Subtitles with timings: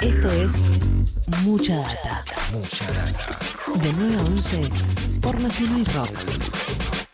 [0.00, 0.54] Esto es
[1.44, 2.24] Mucha Data.
[2.52, 3.38] Mucha Data.
[3.82, 4.70] De 9 a 11
[5.20, 6.10] por Nacional Rock.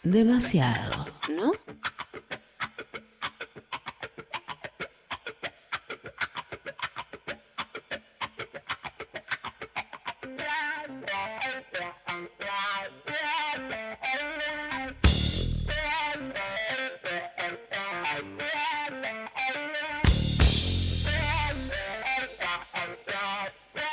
[0.03, 1.53] Demasiado, ¿no?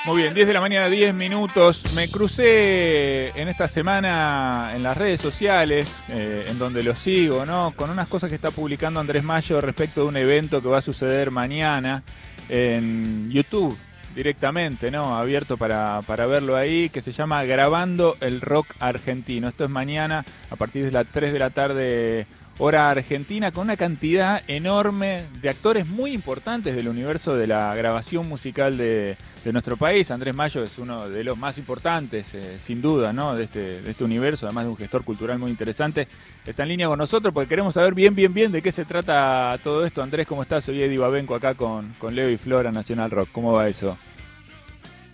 [0.06, 1.96] Muy bien, 10 de la mañana, 10 minutos.
[1.96, 7.74] Me crucé en esta semana en las redes sociales, eh, en donde lo sigo, ¿no?
[7.76, 10.82] Con unas cosas que está publicando Andrés Mayo respecto de un evento que va a
[10.82, 12.04] suceder mañana
[12.50, 13.76] en YouTube
[14.16, 15.18] directamente, ¿no?
[15.18, 19.48] Abierto para, para verlo ahí, que se llama Grabando el Rock Argentino.
[19.48, 22.28] Esto es mañana a partir de las 3 de la tarde
[22.58, 28.28] hora argentina, con una cantidad enorme de actores muy importantes del universo de la grabación
[28.30, 29.18] musical de,
[29.52, 30.10] nuestro país.
[30.10, 33.36] Andrés Mayo es uno de los más importantes, eh, sin duda, ¿no?
[33.36, 36.08] de, este, de este universo, además de un gestor cultural muy interesante.
[36.44, 39.60] Está en línea con nosotros porque queremos saber bien, bien, bien de qué se trata
[39.64, 40.02] todo esto.
[40.02, 40.64] Andrés, ¿cómo estás?
[40.64, 43.30] Soy Eddie Babenco acá con, con Leo y Flora Nacional Rock.
[43.32, 43.98] ¿Cómo va eso?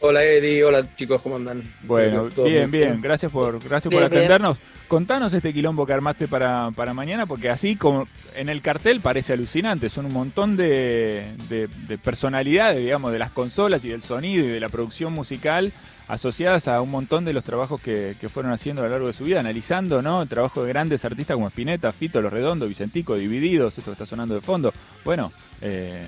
[0.04, 1.62] Hola Eddie, hola chicos, ¿cómo andan?
[1.84, 4.58] Bueno, bien, bien, gracias por, gracias por atendernos.
[4.88, 9.34] Contanos este quilombo que armaste para, para, mañana, porque así como en el cartel parece
[9.34, 11.70] alucinante, son un montón de,
[12.04, 15.72] personalidades, digamos, de las consolas y del sonido y de la producción musical
[16.08, 19.24] asociadas a un montón de los trabajos que, fueron haciendo a lo largo de su
[19.24, 20.24] vida, analizando ¿no?
[20.24, 24.08] el trabajo de grandes artistas como Spinetta, Fito, Los Redondos, Vicentico, Divididos, esto que está
[24.08, 24.74] sonando de fondo.
[25.06, 26.04] Bueno, eh,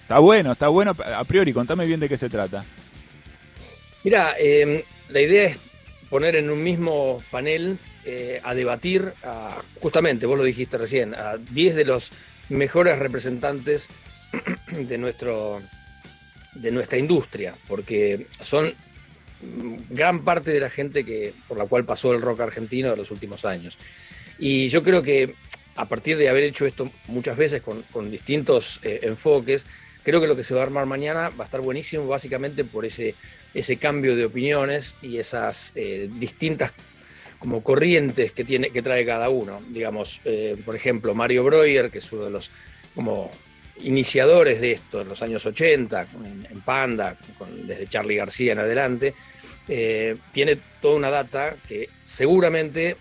[0.00, 2.64] está bueno, está bueno a priori, contame bien de qué se trata.
[4.04, 5.58] Mira, em, la idea es
[6.10, 9.14] poner en un mismo panel eh, a debatir,
[9.80, 12.12] justamente, vos lo dijiste recién, a 10 de los
[12.50, 13.88] mejores representantes
[14.70, 15.62] de, nuestro,
[16.54, 18.74] de nuestra industria, porque son
[19.88, 23.10] gran parte de la gente que, por la cual pasó el rock argentino de los
[23.10, 23.78] últimos años.
[24.38, 25.34] Y yo creo que
[25.76, 29.66] a partir de haber hecho esto muchas veces con, distintos eh, enfoques,
[30.02, 32.84] creo que lo que se va a armar mañana va a estar buenísimo, básicamente por
[32.84, 33.14] ese,
[33.54, 36.74] ese cambio de opiniones y esas eh, distintas
[37.38, 39.62] como corrientes que, tiene, que trae cada uno.
[39.68, 42.50] Digamos, eh, por ejemplo, Mario Breuer, que es uno de los
[42.94, 43.30] como
[43.78, 46.06] iniciadores de esto en los años 80,
[46.50, 47.16] en, Panda,
[47.66, 49.14] desde Charlie García en adelante,
[49.68, 52.96] eh, tiene toda una data que seguramente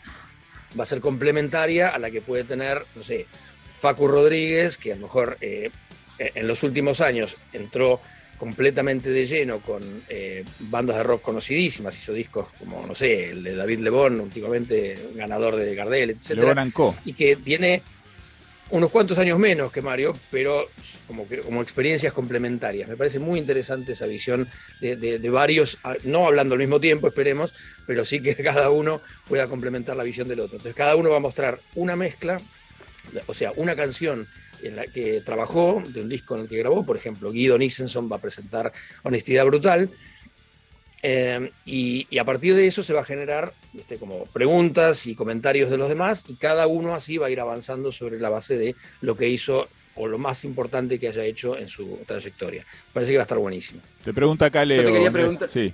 [0.77, 3.27] va a ser complementaria a la que puede tener, no sé,
[3.75, 8.01] Facu Rodríguez, que a lo mejor en los últimos años entró
[8.43, 13.41] completamente de lleno con eh, bandas de rock conocidísimas, hizo discos como, no sé, el
[13.41, 16.59] de David Lebón, últimamente ganador de Gardel, etc.
[17.05, 17.81] Y que tiene
[18.71, 20.67] unos cuantos años menos que Mario, pero
[21.07, 22.89] como, como experiencias complementarias.
[22.89, 24.49] Me parece muy interesante esa visión
[24.81, 27.55] de, varios, no hablando al mismo tiempo, esperemos,
[27.87, 30.57] pero sí que cada uno pueda complementar la visión del otro.
[30.57, 32.41] Entonces cada uno va a mostrar una mezcla,
[33.27, 34.27] o sea, una canción
[34.63, 38.09] en la que trabajó, de un disco en el que grabó, por ejemplo, Guido Nissenson
[38.11, 38.71] va a presentar
[39.03, 39.89] Honestidad Brutal,
[41.05, 43.51] eh, y, a partir de eso se va a generar
[43.99, 47.91] como preguntas y comentarios de los demás, y cada uno así va a ir avanzando
[47.91, 51.67] sobre la base de lo que hizo o lo más importante que haya hecho en
[51.67, 52.65] su trayectoria.
[52.93, 53.81] Parece que va a estar buenísimo.
[54.03, 54.83] Te pregunta acá, Leo.
[54.83, 55.49] te quería preguntar.
[55.49, 55.73] Sí.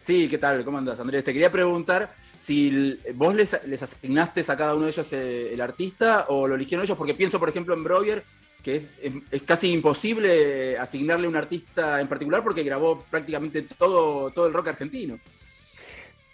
[0.00, 0.64] Sí, ¿qué tal?
[0.64, 1.24] ¿Cómo andas, Andrés?
[1.24, 6.24] Te quería preguntar si vos les, asignaste a cada uno de ellos eh, el artista
[6.28, 8.24] o lo eligieron ellos, porque pienso, por ejemplo, en Breuer,
[8.62, 8.86] que
[9.30, 14.68] es, casi imposible asignarle un artista en particular porque grabó prácticamente todo, todo el rock
[14.68, 15.20] argentino.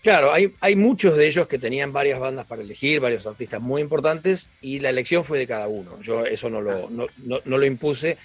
[0.00, 3.82] Claro, hay, hay muchos de ellos que tenían varias bandas para elegir, varios artistas muy
[3.82, 6.00] importantes, y la elección fue de cada uno.
[6.00, 7.08] Yo eso no lo, no,
[7.44, 8.16] lo impuse.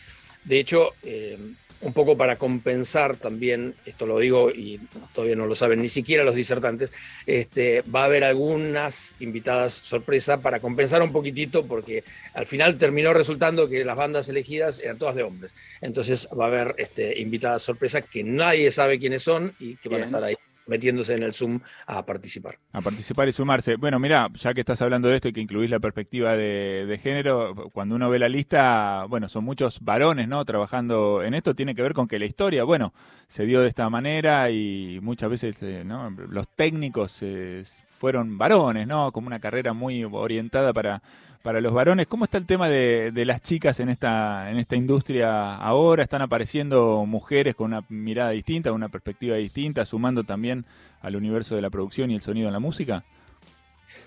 [0.43, 1.39] De hecho, eh,
[1.81, 4.79] un poco para compensar también, esto lo digo y
[5.13, 6.93] todavía no lo saben ni siquiera los disertantes,
[7.25, 12.03] este, va a haber algunas invitadas sorpresa para compensar un poquitito porque
[12.33, 15.55] al final terminó resultando que las bandas elegidas eran todas de hombres.
[15.81, 20.03] Entonces va a haber este, invitadas sorpresa que nadie sabe quiénes son y que van
[20.03, 20.35] a estar ahí
[20.71, 22.57] metiéndose en el Zoom a participar.
[22.71, 23.75] A participar y sumarse.
[23.75, 27.69] Bueno, mira, ya que estás hablando de esto y que incluís la perspectiva de, género,
[27.73, 30.45] cuando uno ve la lista, bueno, son muchos varones, ¿no?
[30.45, 32.93] Trabajando en esto, tiene que ver con que la historia, bueno,
[33.27, 36.09] se dio de esta manera y muchas veces, eh, ¿no?
[36.09, 39.11] Los técnicos eh, fueron varones, ¿no?
[39.11, 41.01] Como una carrera muy orientada para
[41.41, 42.07] para los varones.
[42.07, 46.03] ¿Cómo está el tema de, las chicas en esta, industria ahora?
[46.03, 50.65] ¿Están apareciendo mujeres con una mirada distinta, una perspectiva distinta, sumando también
[51.01, 53.03] al universo de la producción y el sonido en la música?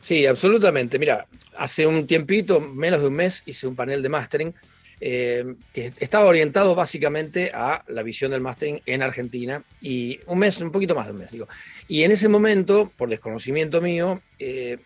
[0.01, 0.99] Sí, absolutamente.
[0.99, 1.27] Mira,
[1.57, 4.55] hace un tiempito, menos de un mes, hice un panel de mastering
[5.01, 10.61] eh, que estaba orientado básicamente a la visión del mastering en Argentina y un mes,
[10.61, 11.49] un poquito más de un mes, digo.
[11.89, 14.79] Y en ese momento, por desconocimiento mío, eh,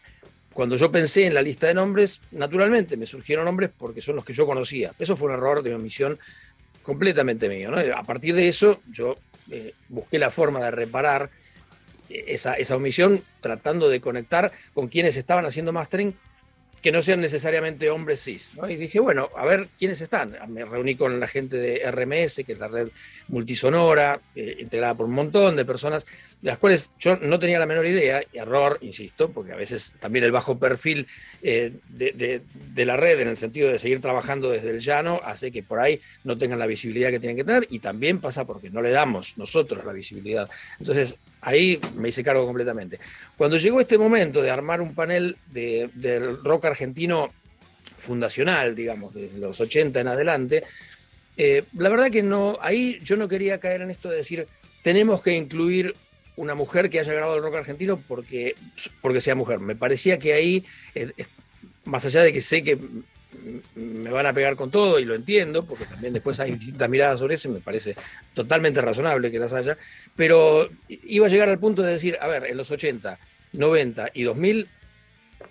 [0.58, 4.24] cuando yo pensé en la lista de nombres, naturalmente me surgieron nombres porque son los
[4.24, 4.92] que yo conocía.
[4.98, 6.18] Eso fue un error de omisión
[6.82, 7.70] completamente mío.
[7.96, 9.18] A partir de eso, yo
[9.52, 11.30] eh, busqué la forma de reparar
[12.08, 16.16] esa, esa omisión tratando de conectar con quienes estaban haciendo mastering
[16.82, 18.52] que no sean necesariamente hombres cis.
[18.68, 20.36] Y dije, bueno, a ver quiénes están.
[20.48, 22.88] Me reuní con la gente de RMS, que es la red
[23.28, 26.06] multisonora, eh, integrada por un montón de personas,
[26.40, 29.92] de las cuales yo no tenía la menor idea, y error, insisto, porque a veces
[29.98, 31.06] también el bajo perfil
[31.42, 35.50] eh, de, de, la red, en el sentido de seguir trabajando desde el llano, hace
[35.50, 38.70] que por ahí no tengan la visibilidad que tienen que tener, y también pasa porque
[38.70, 40.48] no le damos nosotros la visibilidad.
[40.78, 42.98] Entonces, Ahí me hice cargo completamente.
[43.36, 47.30] Cuando llegó este momento de armar un panel de, del rock argentino
[47.98, 50.64] fundacional, digamos, de los 80 en adelante,
[51.36, 54.46] eh, la verdad que no, ahí yo no quería caer en esto de decir,
[54.82, 55.94] tenemos que incluir
[56.38, 58.54] una mujer que haya grabado el rock argentino porque,
[59.02, 59.58] porque sea mujer.
[59.58, 60.64] Me parecía que ahí,
[60.94, 61.12] eh,
[61.84, 62.78] más allá de que sé que
[63.74, 67.18] me van a pegar con todo y lo entiendo, porque también después hay distintas miradas
[67.18, 67.96] sobre eso y me parece
[68.34, 69.76] totalmente razonable que las haya,
[70.16, 73.18] pero iba a llegar al punto de decir, a ver, en los 80,
[73.52, 74.68] 90 y 2000,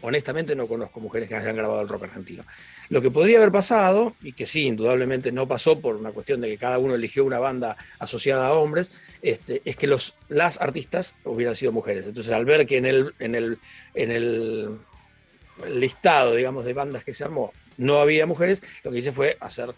[0.02, 2.44] honestamente no conozco mujeres que hayan grabado el rock argentino.
[2.90, 6.50] Lo que podría haber pasado, y que sí, indudablemente no pasó por una cuestión de
[6.50, 8.92] que cada uno eligió una banda asociada a hombres,
[9.22, 12.06] este, es que los, las artistas hubieran sido mujeres.
[12.08, 13.58] Entonces, al ver que en el, en el,
[13.94, 14.78] en el
[15.70, 19.74] listado, digamos, de bandas que se armó no había mujeres, lo que hice fue hacer,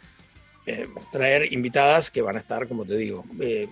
[0.66, 3.68] eh, traer invitadas que van a estar, como te digo, eh,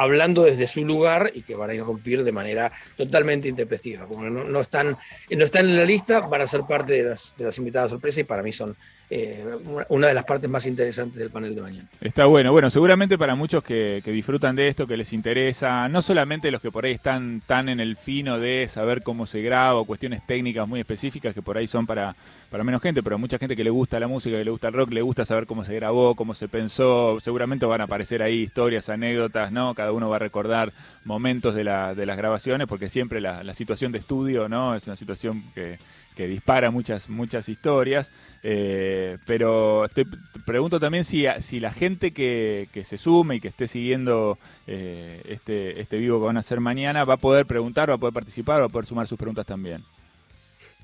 [0.00, 4.06] hablando desde su lugar y que van a irrumpir de manera totalmente intempestiva.
[4.06, 4.96] Como no, están,
[5.30, 8.20] no están en la lista, van a ser parte de las, de las invitadas sorpresa
[8.20, 8.74] y para mí son
[9.12, 9.44] eh,
[9.88, 11.88] una de las partes más interesantes del panel de mañana.
[12.00, 16.52] Está bueno, bueno, seguramente para muchos que, disfrutan de esto, que les interesa, no solamente
[16.52, 20.24] los que por ahí están tan en el fino de saber cómo se graba cuestiones
[20.24, 22.14] técnicas muy específicas que por ahí son para,
[22.50, 24.74] para menos gente, pero mucha gente que le gusta la música, que le gusta el
[24.74, 28.42] rock, le gusta saber cómo se grabó, cómo se pensó, seguramente van a aparecer ahí
[28.42, 29.74] historias, anécdotas, ¿no?
[29.74, 30.72] Cada uno va a recordar
[31.04, 34.76] momentos de, la, de las grabaciones, porque siempre la, la situación de estudio, ¿no?
[34.76, 35.78] Es una situación que
[36.20, 38.10] que dispara muchas, muchas historias.
[38.42, 40.04] Eh, pero te
[40.46, 41.22] pregunto también si,
[41.60, 46.36] la gente que, se sume y que esté siguiendo eh, este, este vivo que van
[46.36, 49.06] a hacer mañana va a poder preguntar, va a poder participar, va a poder sumar
[49.06, 49.82] sus preguntas también.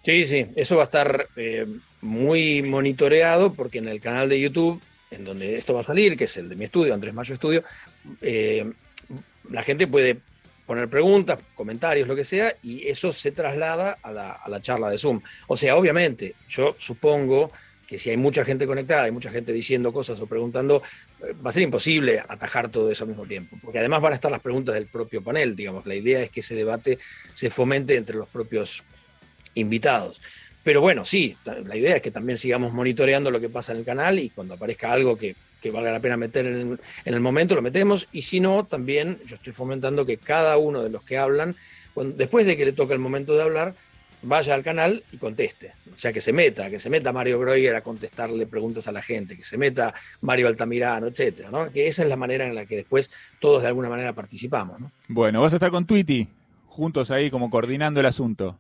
[0.05, 1.67] Sí, sí, eso va a estar eh,
[2.01, 4.81] muy monitoreado porque en el canal de YouTube,
[5.11, 7.65] en donde esto va a salir, que es el de mi estudio, Andrés Mayo Estudio,
[9.51, 10.21] la gente puede
[10.67, 15.21] poner preguntas, comentarios, lo que sea, y eso se traslada a la, charla de Zoom.
[15.47, 17.53] O sea, obviamente, yo supongo
[17.87, 20.83] que si hay mucha gente conectada, hay mucha gente diciendo cosas o preguntando,
[21.23, 24.17] eh, va a ser imposible atajar todo eso al mismo tiempo, porque además van a
[24.17, 26.99] estar las preguntas del propio panel, digamos, la idea es que ese debate
[27.33, 28.83] se fomente entre los propios
[29.55, 30.21] invitados.
[30.63, 33.85] Pero bueno, sí, la idea es que también sigamos monitoreando lo que pasa en el
[33.85, 37.63] canal y cuando aparezca algo que que valga la pena meter en, el momento, lo
[37.63, 41.57] metemos, y si no, también yo estoy fomentando que cada uno de los que hablan,
[41.97, 43.75] después de que le toque el momento de hablar,
[44.27, 45.73] vaya al canal y conteste.
[45.95, 49.01] O sea, que se meta, que se meta Mario Breuer a contestarle preguntas a la
[49.01, 51.71] gente, que se meta Mario Altamirano, etcétera, ¿no?
[51.73, 54.91] Que esa es la manera en la que después todos de alguna manera participamos, ¿no?
[55.09, 56.29] Bueno, vas a estar con Twitty,
[56.67, 58.59] juntos ahí como coordinando el asunto.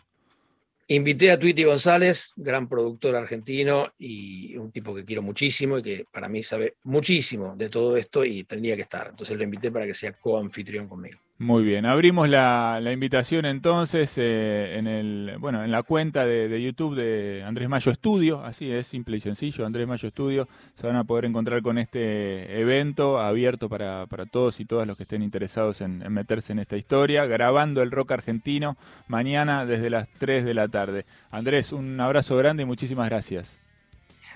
[0.88, 6.07] Invité a Twitty González, gran productor argentino y un tipo que quiero muchísimo y que
[6.12, 9.09] para mí sabe muchísimo de todo esto y tendría que estar.
[9.11, 11.19] Entonces lo invité para que sea co-anfitrión conmigo.
[11.38, 16.95] Muy bien, abrimos la, invitación entonces eh, en el bueno en la cuenta de, YouTube
[16.95, 20.49] de Andrés Mayo Estudio, así es, simple y sencillo, Andrés Mayo Estudio,
[20.81, 25.02] se van a poder encontrar con este evento abierto para, todos y todas los que
[25.02, 30.43] estén interesados en, meterse en esta historia, grabando el rock argentino mañana desde las 3
[30.43, 31.05] de la tarde.
[31.31, 33.52] Andrés, un abrazo grande y muchísimas gracias.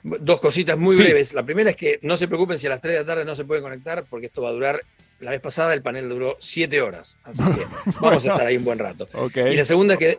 [0.03, 1.33] Dos cositas muy breves.
[1.33, 3.35] La primera es que no se preocupen si a las 3 de la tarde no
[3.35, 4.81] se pueden conectar, porque esto va a durar
[5.21, 7.67] la vez pasada el panel duró siete horas, así que
[8.01, 9.09] vamos a estar ahí un buen rato.
[9.35, 10.19] Y la segunda es que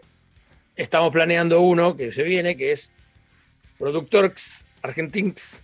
[0.76, 2.92] estamos planeando uno que se viene, que es
[3.78, 5.64] Productorx Argentins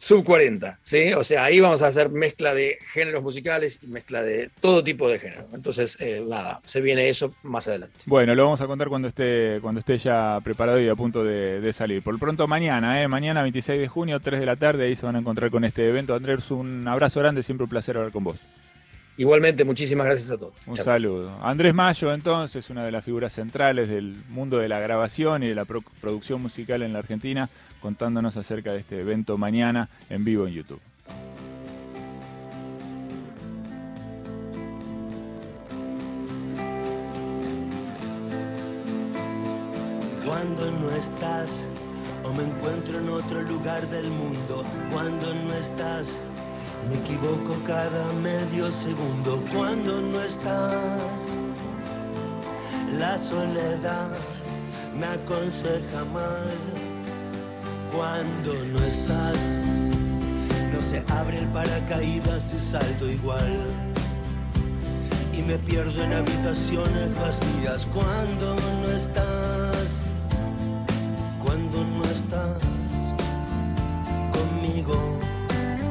[0.00, 1.12] Sub 40, ¿sí?
[1.12, 5.10] O sea, ahí vamos a hacer mezcla de géneros musicales y mezcla de todo tipo
[5.10, 5.44] de género.
[5.52, 7.98] Entonces, eh, nada, se viene eso más adelante.
[8.06, 11.70] Bueno, lo vamos a contar cuando esté, cuando esté ya preparado y a punto de,
[11.74, 12.02] salir.
[12.02, 13.08] Por pronto mañana, ¿eh?
[13.08, 15.86] Mañana 26 de junio, 3 de la tarde, ahí se van a encontrar con este
[15.86, 16.14] evento.
[16.14, 18.38] Andrés, un abrazo grande, siempre un placer hablar con vos.
[19.18, 20.66] Igualmente, muchísimas gracias a todos.
[20.66, 21.30] Un saludo.
[21.42, 25.54] Andrés Mayo, entonces, una de las figuras centrales del mundo de la grabación y de
[25.54, 27.50] la producción musical en la Argentina,
[27.80, 30.80] contándonos acerca de este evento mañana en vivo en YouTube.
[40.24, 41.64] Cuando no estás
[42.24, 46.18] o me encuentro en otro lugar del mundo, cuando no estás,
[46.88, 51.02] me equivoco cada medio segundo, cuando no estás,
[52.98, 54.10] la soledad
[54.98, 56.69] me aconseja mal,
[57.92, 59.38] cuando no estás,
[60.72, 63.56] no se abre el paracaídas y salto igual.
[65.32, 69.60] Y me pierdo en habitaciones vacías cuando no estás
[71.50, 73.14] cuando no estás
[74.32, 74.94] conmigo,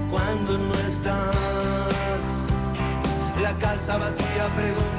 [0.10, 2.22] cuando no estás.
[3.42, 4.99] La casa vacía pregunta.